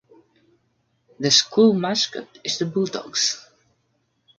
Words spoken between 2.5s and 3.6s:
the Bulldogs.